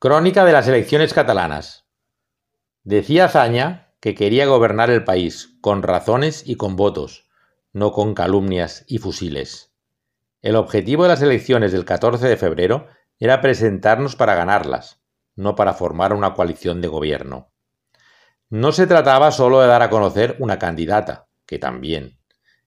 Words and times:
Crónica 0.00 0.44
de 0.44 0.52
las 0.52 0.68
elecciones 0.68 1.12
catalanas. 1.12 1.88
Decía 2.84 3.28
Zaña 3.28 3.94
que 3.98 4.14
quería 4.14 4.46
gobernar 4.46 4.90
el 4.90 5.02
país 5.02 5.58
con 5.60 5.82
razones 5.82 6.44
y 6.46 6.54
con 6.54 6.76
votos, 6.76 7.28
no 7.72 7.90
con 7.90 8.14
calumnias 8.14 8.84
y 8.86 8.98
fusiles. 8.98 9.74
El 10.40 10.54
objetivo 10.54 11.02
de 11.02 11.08
las 11.08 11.20
elecciones 11.20 11.72
del 11.72 11.84
14 11.84 12.28
de 12.28 12.36
febrero 12.36 12.86
era 13.18 13.40
presentarnos 13.40 14.14
para 14.14 14.36
ganarlas, 14.36 15.02
no 15.34 15.56
para 15.56 15.74
formar 15.74 16.12
una 16.12 16.32
coalición 16.32 16.80
de 16.80 16.86
gobierno. 16.86 17.50
No 18.50 18.70
se 18.70 18.86
trataba 18.86 19.32
solo 19.32 19.60
de 19.60 19.66
dar 19.66 19.82
a 19.82 19.90
conocer 19.90 20.36
una 20.38 20.60
candidata, 20.60 21.26
que 21.44 21.58
también. 21.58 22.20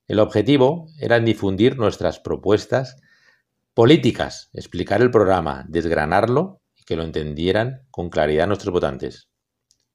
El 0.05 0.19
objetivo 0.19 0.87
era 0.99 1.17
difundir 1.21 1.77
nuestras 1.77 2.19
propuestas 2.19 2.97
políticas, 3.73 4.49
explicar 4.51 5.01
el 5.01 5.11
programa, 5.11 5.63
desgranarlo 5.69 6.60
que 6.91 6.97
lo 6.97 7.03
entendieran 7.03 7.87
con 7.89 8.09
claridad 8.09 8.47
nuestros 8.47 8.73
votantes. 8.73 9.29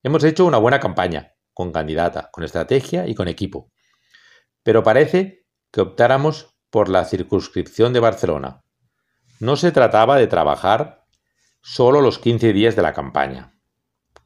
Hemos 0.02 0.24
hecho 0.24 0.46
una 0.46 0.56
buena 0.56 0.80
campaña, 0.80 1.34
con 1.52 1.70
candidata, 1.70 2.30
con 2.32 2.42
estrategia 2.42 3.06
y 3.06 3.14
con 3.14 3.28
equipo. 3.28 3.70
Pero 4.62 4.82
parece 4.82 5.44
que 5.70 5.82
optáramos 5.82 6.56
por 6.70 6.88
la 6.88 7.04
circunscripción 7.04 7.92
de 7.92 8.00
Barcelona. 8.00 8.64
No 9.40 9.56
se 9.56 9.72
trataba 9.72 10.16
de 10.16 10.26
trabajar 10.26 11.04
solo 11.60 12.00
los 12.00 12.18
15 12.18 12.54
días 12.54 12.76
de 12.76 12.80
la 12.80 12.94
campaña. 12.94 13.52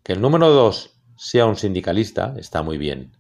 Que 0.05 0.13
el 0.13 0.21
número 0.21 0.51
2 0.51 1.03
sea 1.17 1.47
un 1.47 1.57
sindicalista 1.57 2.35
está 2.39 2.63
muy 2.63 2.79
bien. 2.79 3.17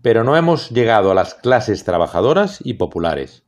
Pero 0.00 0.24
no 0.24 0.38
hemos 0.38 0.70
llegado 0.70 1.10
a 1.10 1.14
las 1.14 1.34
clases 1.34 1.84
trabajadoras 1.84 2.60
y 2.64 2.72
populares. 2.74 3.44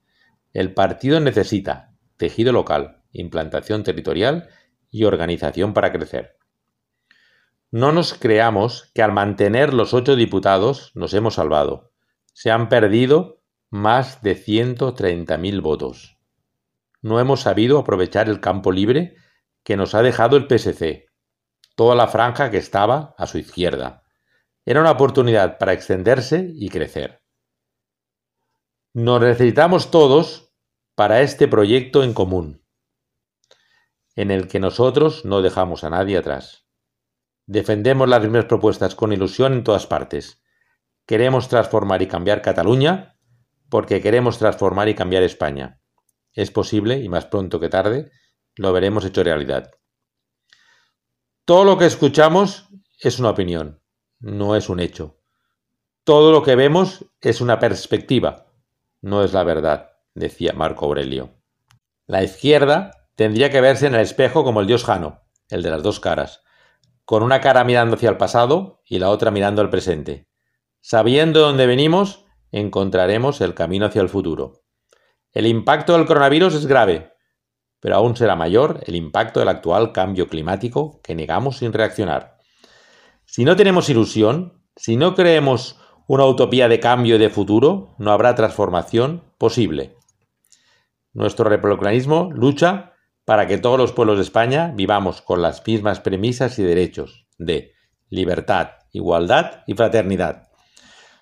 El 0.53 0.75
partido 0.75 1.21
necesita 1.21 1.95
tejido 2.19 2.53
local, 2.53 3.03
implantación 3.13 3.83
territorial 3.83 4.51
y 4.93 5.05
organización 5.05 5.73
para 5.73 5.91
crecer. 5.91 6.37
No 7.73 7.91
nos 7.91 8.15
creamos 8.15 8.93
que 8.95 9.03
al 9.03 9.13
mantener 9.13 9.73
los 9.73 9.95
ocho 9.95 10.15
diputados 10.15 10.93
nos 10.95 11.15
hemos 11.15 11.35
salvado. 11.35 11.91
Se 12.35 12.51
han 12.51 12.69
perdido 12.69 13.43
más 13.71 14.23
de 14.23 14.37
130.000 14.37 15.63
votos. 15.63 16.19
No 17.01 17.19
hemos 17.19 17.41
sabido 17.41 17.79
aprovechar 17.79 18.29
el 18.29 18.41
campo 18.41 18.71
libre 18.71 19.17
que 19.65 19.77
nos 19.77 19.95
ha 19.95 20.03
dejado 20.03 20.37
el 20.37 20.47
PSC, 20.47 21.07
toda 21.75 21.95
la 21.95 22.07
franja 22.09 22.51
que 22.51 22.59
estaba 22.59 23.15
a 23.17 23.27
su 23.27 23.39
izquierda. 23.39 24.03
Era 24.67 24.81
una 24.81 24.91
oportunidad 24.91 25.57
para 25.57 25.73
extenderse 25.73 26.53
y 26.55 26.69
crecer. 26.69 27.23
Nos 28.93 29.23
necesitamos 29.23 29.91
todos 29.91 30.53
para 30.95 31.23
este 31.23 31.49
proyecto 31.49 32.05
en 32.05 32.13
común 32.13 32.62
en 34.17 34.31
el 34.31 34.49
que 34.49 34.61
nosotros 34.61 35.25
no 35.25 35.43
dejamos 35.43 35.85
a 35.85 35.91
nadie 35.91 36.19
atrás. 36.19 36.67
Defendemos 37.47 38.09
las 38.09 38.23
mismas 38.23 38.45
propuestas 38.45 38.95
con 38.95 39.13
ilusión 39.13 39.53
en 39.53 39.65
todas 39.65 39.87
partes. 39.87 40.43
Queremos 41.07 41.49
transformar 41.49 42.03
y 42.03 42.07
cambiar 42.07 42.43
Cataluña 42.43 43.19
porque 43.69 44.01
queremos 44.01 44.39
transformar 44.39 44.89
y 44.89 44.95
cambiar 44.95 45.23
España. 45.23 45.81
Es 46.33 46.51
posible, 46.51 46.99
y 46.99 47.09
más 47.09 47.27
pronto 47.27 47.59
que 47.59 47.69
tarde, 47.69 48.11
lo 48.55 48.73
veremos 48.73 49.05
hecho 49.05 49.23
realidad. 49.23 49.71
Todo 51.45 51.65
lo 51.65 51.79
que 51.79 51.87
escuchamos 51.87 52.69
es 53.01 53.19
una 53.19 53.31
opinión, 53.31 53.83
no 54.21 54.57
es 54.57 54.69
un 54.69 54.79
hecho. 54.79 55.19
Todo 56.05 56.33
lo 56.33 56.43
que 56.43 56.55
vemos 56.55 57.07
es 57.21 57.41
una 57.41 57.59
perspectiva, 57.59 58.53
no 59.01 59.25
es 59.25 59.33
la 59.33 59.43
verdad, 59.43 59.91
decía 60.15 60.53
Marco 60.53 60.85
Aurelio. 60.85 61.31
La 62.07 62.23
izquierda 62.23 63.02
Tendría 63.15 63.51
que 63.51 63.61
verse 63.61 63.87
en 63.87 63.95
el 63.95 64.01
espejo 64.01 64.45
como 64.45 64.61
el 64.61 64.67
dios 64.67 64.85
Jano, 64.85 65.23
el 65.51 65.63
de 65.63 65.71
las 65.71 65.83
dos 65.83 66.01
caras, 66.01 66.43
con 67.05 67.23
una 67.23 67.41
cara 67.41 67.65
mirando 67.65 67.97
hacia 67.97 68.09
el 68.09 68.17
pasado 68.17 68.81
y 68.87 68.99
la 68.99 69.11
otra 69.11 69.31
mirando 69.31 69.61
al 69.61 69.71
presente. 69.71 70.29
Sabiendo 70.81 71.41
dónde 71.41 71.67
venimos, 71.67 72.25
encontraremos 72.51 73.41
el 73.41 73.55
camino 73.55 73.87
hacia 73.87 74.03
el 74.03 74.09
futuro. 74.09 74.63
El 75.33 75.47
impacto 75.47 75.93
del 75.93 76.07
coronavirus 76.07 76.55
es 76.55 76.67
grave, 76.67 77.13
pero 77.81 77.97
aún 77.97 78.17
será 78.17 78.37
mayor 78.37 78.81
el 78.87 78.95
impacto 78.95 79.41
del 79.41 79.49
actual 79.49 79.93
cambio 79.93 80.29
climático 80.29 81.01
que 81.03 81.15
negamos 81.15 81.59
sin 81.59 81.73
reaccionar. 81.73 82.39
Si 83.27 83.45
no 83.45 83.57
tenemos 83.57 83.89
ilusión, 83.89 84.63
si 84.77 84.97
no 84.97 85.15
creemos 85.15 85.79
una 86.07 86.27
utopía 86.27 86.69
de 86.69 86.81
cambio 86.81 87.17
y 87.17 87.19
de 87.19 87.31
futuro, 87.31 87.95
no 87.99 88.13
habrá 88.13 88.35
transformación 88.35 89.23
posible. 89.39 89.97
Nuestro 91.13 91.49
republicanismo 91.49 92.31
lucha 92.33 92.92
para 93.25 93.47
que 93.47 93.59
todos 93.59 93.79
los 93.79 93.93
pueblos 93.93 94.17
de 94.17 94.25
España 94.25 94.73
vivamos 94.75 95.23
con 95.23 95.43
las 95.43 95.67
mismas 95.67 96.01
premisas 96.01 96.59
y 96.59 96.63
derechos 96.63 97.27
de 97.39 97.73
libertad, 98.09 98.71
igualdad 98.93 99.63
y 99.67 99.75
fraternidad. 99.75 100.49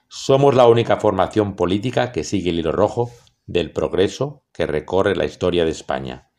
Somos 0.09 0.55
la 0.55 0.67
única 0.67 0.97
formación 0.97 1.55
política 1.55 2.11
que 2.11 2.25
sigue 2.25 2.51
el 2.51 2.59
hilo 2.59 2.73
rojo 2.73 3.11
del 3.47 3.73
progreso 3.73 4.45
que 4.53 4.67
recorre 4.67 5.15
la 5.15 5.25
historia 5.25 5.65
de 5.65 5.71
España. 5.71 6.31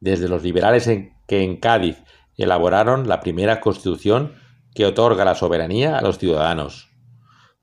Desde 0.00 0.28
los 0.28 0.42
liberales 0.42 0.90
que 1.26 1.42
en 1.42 1.58
Cádiz 1.58 2.02
elaboraron 2.36 3.06
la 3.08 3.20
primera 3.20 3.60
constitución 3.60 4.34
que 4.74 4.86
otorga 4.86 5.24
la 5.24 5.34
soberanía 5.34 5.98
a 5.98 6.02
los 6.02 6.18
ciudadanos, 6.18 6.88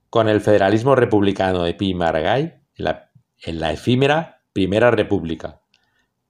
con 0.09 0.29
el 0.29 0.39
federalismo 0.39 0.95
republicano 0.95 1.63
de 1.63 1.73
Pi 1.73 1.94
Margall 1.94 2.61
en 2.78 3.59
la 3.59 3.72
efímera 3.72 4.44
Primera 4.53 4.91
República, 4.91 5.61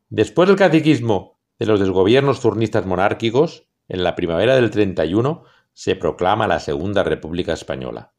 Después 0.10 0.48
del 0.48 0.58
caciquismo 0.58 1.40
de 1.60 1.66
los 1.66 1.80
desgobiernos 1.80 2.40
turnistas 2.40 2.86
monárquicos, 2.86 3.68
en 3.88 4.04
la 4.04 4.16
primavera 4.16 4.56
del 4.56 4.72
31 4.72 5.44
se 5.74 5.96
proclama 5.96 6.48
la 6.48 6.60
Segunda 6.60 7.04
República 7.04 7.54
Española. 7.54 8.14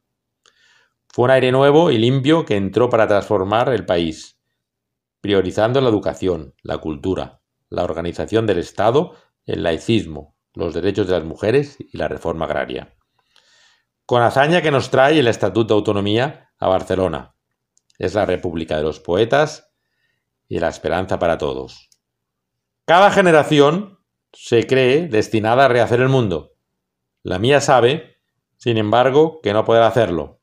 Fue 1.08 1.24
un 1.24 1.30
aire 1.30 1.50
nuevo 1.50 1.90
y 1.90 1.98
limpio 1.98 2.44
que 2.44 2.56
entró 2.56 2.90
para 2.90 3.08
transformar 3.08 3.72
el 3.72 3.86
país, 3.86 4.38
priorizando 5.20 5.80
la 5.80 5.88
educación, 5.88 6.54
la 6.62 6.78
cultura, 6.78 7.40
la 7.70 7.84
organización 7.84 8.46
del 8.46 8.58
Estado, 8.58 9.14
el 9.46 9.62
laicismo, 9.62 10.36
los 10.54 10.74
derechos 10.74 11.06
de 11.06 11.14
las 11.14 11.24
mujeres 11.24 11.76
y 11.78 11.96
la 11.96 12.08
reforma 12.08 12.44
agraria. 12.44 12.94
Con 14.04 14.22
hazaña 14.22 14.62
que 14.62 14.70
nos 14.70 14.90
trae 14.90 15.18
el 15.18 15.26
Estatuto 15.26 15.74
de 15.74 15.78
Autonomía 15.78 16.50
a 16.58 16.68
Barcelona. 16.68 17.34
Es 17.98 18.14
la 18.14 18.26
República 18.26 18.76
de 18.76 18.82
los 18.82 19.00
Poetas 19.00 19.72
y 20.48 20.58
la 20.60 20.68
esperanza 20.68 21.18
para 21.18 21.38
todos. 21.38 21.87
Cada 22.88 23.10
generación 23.10 23.98
se 24.32 24.66
cree 24.66 25.08
destinada 25.08 25.66
a 25.66 25.68
rehacer 25.68 26.00
el 26.00 26.08
mundo. 26.08 26.54
La 27.22 27.38
mía 27.38 27.60
sabe, 27.60 28.16
sin 28.56 28.78
embargo, 28.78 29.40
que 29.42 29.52
no 29.52 29.66
podrá 29.66 29.86
hacerlo. 29.86 30.40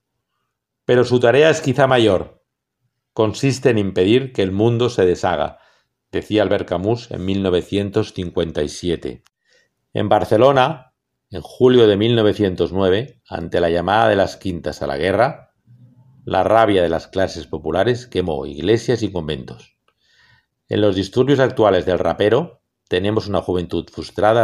Pero 0.86 1.06
su 1.06 1.20
tarea 1.20 1.50
es 1.50 1.60
quizá 1.60 1.88
mayor. 1.88 2.44
Consiste 3.14 3.72
en 3.72 3.80
impedir 3.80 4.32
que 4.32 4.44
el 4.44 4.52
mundo 4.52 4.92
se 4.92 5.08
deshaga, 5.08 5.58
decía 6.12 6.44
Albert 6.44 6.70
Camus 6.70 7.10
en 7.10 7.26
1957. 7.26 9.24
En 9.94 10.08
Barcelona, 10.08 10.94
en 11.32 11.42
julio 11.42 11.88
de 11.88 11.98
1909, 11.98 13.24
ante 13.28 13.60
la 13.60 13.72
llamada 13.72 14.08
de 14.08 14.18
las 14.18 14.38
quintas 14.38 14.84
a 14.84 14.88
la 14.88 14.98
guerra, 14.98 15.56
la 16.26 16.44
rabia 16.44 16.84
de 16.84 16.90
las 16.90 17.08
clases 17.08 17.48
populares 17.48 18.06
quemó 18.06 18.46
iglesias 18.46 19.02
y 19.02 19.12
conventos. 19.12 19.75
En 20.68 20.82
los 20.82 20.96
disturbios 20.96 21.40
actuales 21.40 21.86
del 21.86 22.00
rapero, 22.00 22.62
tenemos 22.88 23.28
una 23.28 23.42
juventud 23.42 23.88
frustrada 23.92 24.44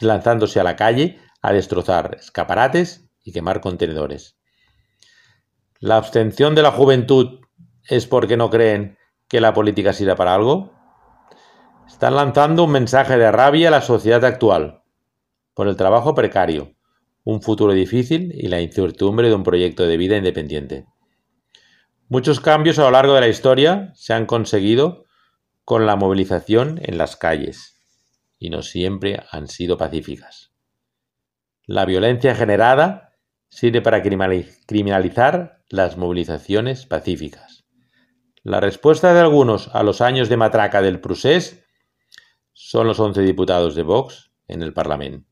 lanzándose 0.00 0.60
a 0.60 0.64
la 0.64 0.76
calle 0.76 1.18
a 1.42 1.52
destrozar 1.52 2.16
escaparates 2.18 3.10
y 3.22 3.32
quemar 3.32 3.60
contenedores. 3.60 4.38
¿La 5.80 5.96
abstención 5.96 6.54
de 6.54 6.62
la 6.62 6.72
juventud 6.72 7.40
es 7.88 8.06
porque 8.06 8.36
no 8.36 8.48
creen 8.48 8.96
que 9.28 9.40
la 9.40 9.52
política 9.52 9.92
sirva 9.92 10.16
para 10.16 10.34
algo? 10.34 10.72
Están 11.86 12.16
lanzando 12.16 12.64
un 12.64 12.72
mensaje 12.72 13.18
de 13.18 13.30
rabia 13.30 13.68
a 13.68 13.72
la 13.72 13.82
sociedad 13.82 14.24
actual, 14.24 14.82
por 15.54 15.68
el 15.68 15.76
trabajo 15.76 16.14
precario, 16.14 16.74
un 17.24 17.42
futuro 17.42 17.72
difícil 17.72 18.32
y 18.34 18.48
la 18.48 18.60
incertidumbre 18.60 19.28
de 19.28 19.34
un 19.34 19.42
proyecto 19.42 19.86
de 19.86 19.96
vida 19.96 20.16
independiente. 20.16 20.86
Muchos 22.08 22.38
cambios 22.38 22.78
a 22.78 22.82
lo 22.82 22.92
largo 22.92 23.14
de 23.14 23.20
la 23.20 23.26
historia 23.26 23.90
se 23.96 24.12
han 24.12 24.26
conseguido 24.26 25.06
con 25.64 25.86
la 25.86 25.96
movilización 25.96 26.78
en 26.84 26.98
las 26.98 27.16
calles 27.16 27.82
y 28.38 28.50
no 28.50 28.62
siempre 28.62 29.24
han 29.32 29.48
sido 29.48 29.76
pacíficas. 29.76 30.52
La 31.64 31.84
violencia 31.84 32.36
generada 32.36 33.14
sirve 33.48 33.82
para 33.82 34.02
criminalizar 34.02 35.64
las 35.68 35.96
movilizaciones 35.96 36.86
pacíficas. 36.86 37.64
La 38.44 38.60
respuesta 38.60 39.12
de 39.12 39.18
algunos 39.18 39.74
a 39.74 39.82
los 39.82 40.00
años 40.00 40.28
de 40.28 40.36
matraca 40.36 40.82
del 40.82 41.00
Prusés 41.00 41.64
son 42.52 42.86
los 42.86 43.00
11 43.00 43.22
diputados 43.22 43.74
de 43.74 43.82
Vox 43.82 44.30
en 44.46 44.62
el 44.62 44.72
Parlamento, 44.72 45.28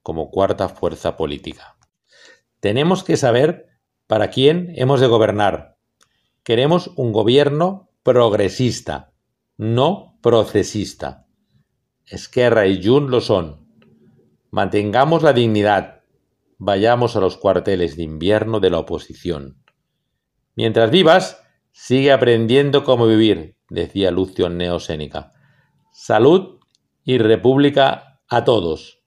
como 0.00 0.30
cuarta 0.30 0.70
fuerza 0.70 1.18
política. 1.18 1.76
Tenemos 2.60 3.04
que 3.04 3.18
saber 3.18 3.66
para 4.06 4.30
quién 4.30 4.72
hemos 4.76 5.00
de 5.00 5.08
gobernar 5.08 5.75
Queremos 6.46 6.92
un 6.94 7.10
gobierno 7.10 7.90
progresista, 8.04 9.12
no 9.56 10.16
procesista. 10.22 11.26
Esquerra 12.04 12.68
y 12.68 12.80
Jun 12.80 13.10
lo 13.10 13.20
son. 13.20 13.66
Mantengamos 14.52 15.24
la 15.24 15.32
dignidad. 15.32 16.04
Vayamos 16.58 17.16
a 17.16 17.20
los 17.20 17.36
cuarteles 17.36 17.96
de 17.96 18.04
invierno 18.04 18.60
de 18.60 18.70
la 18.70 18.78
oposición. 18.78 19.60
Mientras 20.54 20.92
vivas, 20.92 21.42
sigue 21.72 22.12
aprendiendo 22.12 22.84
cómo 22.84 23.08
vivir, 23.08 23.56
decía 23.68 24.12
Lucio 24.12 24.48
Neosénica. 24.48 25.32
Salud 25.92 26.60
y 27.02 27.18
república 27.18 28.20
a 28.28 28.44
todos. 28.44 29.02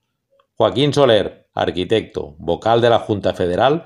Joaquín 0.56 0.94
Soler, 0.94 1.48
arquitecto, 1.54 2.36
vocal 2.38 2.82
de 2.82 2.90
la 2.90 3.00
Junta 3.00 3.34
Federal 3.34 3.86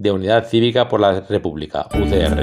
de 0.00 0.10
Unidad 0.10 0.48
Cívica 0.48 0.88
por 0.88 0.98
la 0.98 1.20
República, 1.20 1.86
UCR. 1.92 2.40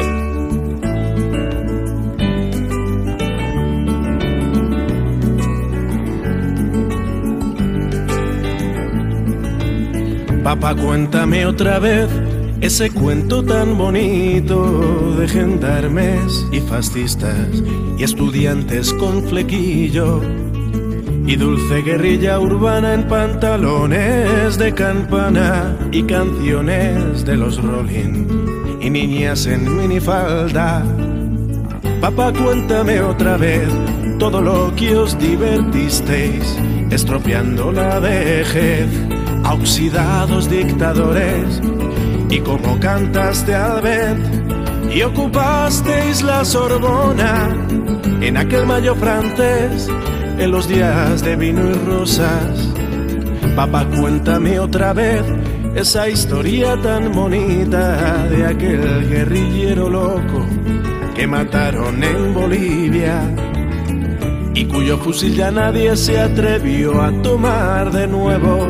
Papá, 10.43 10.75
cuéntame 10.75 11.47
otra 11.47 11.79
vez 11.79 12.07
ese 12.61 12.91
cuento 12.91 13.43
tan 13.43 13.75
bonito 13.75 15.15
de 15.17 15.27
gendarmes 15.27 16.45
y 16.51 16.59
fascistas 16.59 17.63
y 17.97 18.03
estudiantes 18.03 18.93
con 18.93 19.23
flequillo 19.23 20.21
y 21.27 21.35
dulce 21.35 21.81
guerrilla 21.81 22.39
urbana 22.39 22.93
en 22.93 23.03
pantalones 23.03 24.57
de 24.57 24.73
campana 24.73 25.77
y 25.91 26.03
canciones 26.03 27.25
de 27.25 27.35
los 27.35 27.61
Rolling 27.61 28.25
y 28.79 28.89
niñas 28.89 29.45
en 29.45 29.75
minifalda. 29.75 30.85
Papá, 31.99 32.31
cuéntame 32.31 33.01
otra 33.01 33.35
vez 33.35 33.67
todo 34.17 34.41
lo 34.41 34.73
que 34.77 34.95
os 34.95 35.19
divertisteis, 35.19 36.57
estropeando 36.91 37.73
la 37.73 37.99
vejez 37.99 38.87
a 39.43 39.53
oxidados 39.53 40.49
dictadores 40.49 41.61
y 42.29 42.39
como 42.39 42.79
cantaste 42.79 43.53
al 43.53 43.81
ver 43.81 44.17
y 44.93 45.01
ocupasteis 45.01 46.23
la 46.23 46.45
Sorbona 46.45 47.49
en 48.21 48.37
aquel 48.37 48.65
mayo 48.65 48.95
francés 48.95 49.89
en 50.37 50.51
los 50.51 50.67
días 50.67 51.23
de 51.23 51.35
vino 51.35 51.69
y 51.69 51.73
rosas. 51.73 52.73
Papá, 53.55 53.85
cuéntame 53.85 54.59
otra 54.59 54.93
vez 54.93 55.23
esa 55.75 56.09
historia 56.09 56.75
tan 56.81 57.11
bonita 57.11 58.27
de 58.29 58.45
aquel 58.45 59.09
guerrillero 59.09 59.89
loco 59.89 60.45
que 61.15 61.27
mataron 61.27 62.03
en 62.03 62.33
Bolivia 62.33 63.21
y 64.53 64.65
cuyo 64.65 64.97
fusil 64.97 65.35
ya 65.35 65.51
nadie 65.51 65.95
se 65.95 66.19
atrevió 66.19 67.01
a 67.01 67.11
tomar 67.21 67.91
de 67.91 68.07
nuevo. 68.07 68.67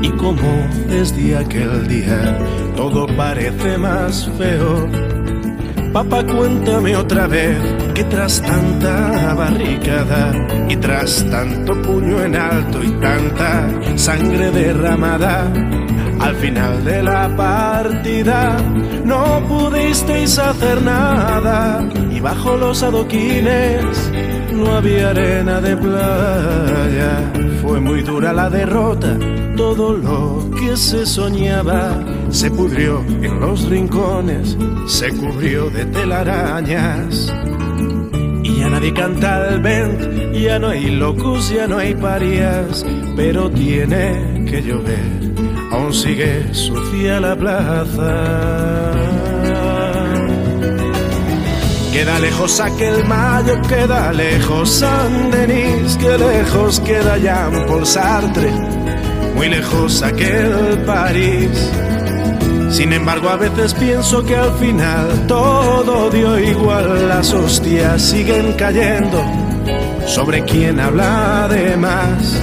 Y 0.00 0.10
como 0.10 0.68
desde 0.88 1.36
aquel 1.36 1.88
día 1.88 2.38
todo 2.76 3.06
parece 3.16 3.78
más 3.78 4.30
feo. 4.38 5.13
Papá, 5.94 6.24
cuéntame 6.24 6.96
otra 6.96 7.28
vez 7.28 7.56
que 7.94 8.02
tras 8.02 8.42
tanta 8.42 9.32
barricada 9.34 10.32
y 10.68 10.74
tras 10.74 11.24
tanto 11.30 11.80
puño 11.82 12.20
en 12.20 12.34
alto 12.34 12.82
y 12.82 12.90
tanta 12.94 13.70
sangre 13.94 14.50
derramada, 14.50 15.48
al 16.18 16.34
final 16.34 16.84
de 16.84 17.00
la 17.00 17.28
partida 17.36 18.56
no 19.04 19.40
pudisteis 19.46 20.36
hacer 20.36 20.82
nada 20.82 21.88
y 22.10 22.18
bajo 22.18 22.56
los 22.56 22.82
adoquines 22.82 24.10
no 24.54 24.76
había 24.76 25.10
arena 25.10 25.60
de 25.60 25.76
playa. 25.76 27.32
Fue 27.62 27.80
muy 27.80 28.02
dura 28.02 28.32
la 28.32 28.48
derrota, 28.48 29.16
todo 29.56 29.94
lo 29.96 30.50
que 30.58 30.76
se 30.76 31.06
soñaba 31.06 31.98
se 32.30 32.50
pudrió 32.50 33.02
en 33.22 33.40
los 33.40 33.68
rincones, 33.68 34.56
se 34.86 35.10
cubrió 35.10 35.70
de 35.70 35.84
telarañas. 35.86 37.32
Y 38.42 38.60
ya 38.60 38.68
nadie 38.68 38.92
canta 38.92 39.48
el 39.48 39.60
vent, 39.60 40.34
ya 40.34 40.58
no 40.58 40.68
hay 40.68 40.90
locos, 40.90 41.50
ya 41.50 41.66
no 41.66 41.78
hay 41.78 41.94
parias, 41.94 42.84
pero 43.16 43.50
tiene 43.50 44.44
que 44.48 44.62
llover, 44.62 45.32
aún 45.70 45.94
sigue 45.94 46.52
sucia 46.52 47.20
la 47.20 47.34
plaza. 47.34 49.03
Queda 51.94 52.18
lejos 52.18 52.58
aquel 52.58 53.04
mayo, 53.04 53.62
queda 53.68 54.12
lejos 54.12 54.68
San 54.68 55.30
Denis, 55.30 55.96
que 55.96 56.18
lejos 56.18 56.80
queda 56.80 57.18
Jean 57.18 57.66
Paul 57.68 57.86
Sartre, 57.86 58.50
muy 59.36 59.48
lejos 59.48 60.02
aquel 60.02 60.82
París. 60.84 61.70
Sin 62.70 62.92
embargo, 62.92 63.28
a 63.28 63.36
veces 63.36 63.74
pienso 63.74 64.24
que 64.24 64.34
al 64.34 64.52
final 64.58 65.24
todo 65.28 66.10
dio 66.10 66.36
igual, 66.36 67.08
las 67.08 67.32
hostias 67.32 68.02
siguen 68.02 68.54
cayendo 68.54 69.22
sobre 70.04 70.44
quien 70.44 70.80
habla 70.80 71.46
de 71.48 71.76
más. 71.76 72.42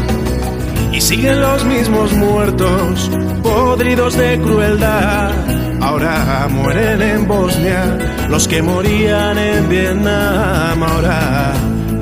Y 0.93 1.01
siguen 1.01 1.41
los 1.41 1.65
mismos 1.65 2.13
muertos, 2.13 3.11
podridos 3.43 4.15
de 4.15 4.39
crueldad. 4.39 5.70
Ahora 5.91 6.47
mueren 6.49 7.01
en 7.01 7.27
Bosnia 7.27 7.97
los 8.29 8.47
que 8.47 8.61
morían 8.61 9.37
en 9.37 9.67
Vietnam. 9.67 10.81
Ahora 10.81 11.51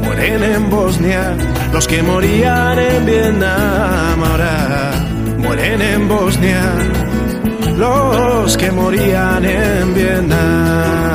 mueren 0.03 0.43
en 0.43 0.69
Bosnia 0.69 1.35
los 1.73 1.87
que 1.87 2.03
morían 2.03 2.77
en 2.77 3.05
Vietnam. 3.07 4.23
Ahora 4.23 4.91
mueren 5.39 5.81
en 5.81 6.07
Bosnia 6.07 6.61
los 7.77 8.55
que 8.57 8.71
morían 8.71 9.43
en 9.43 9.95
Vietnam. 9.95 11.08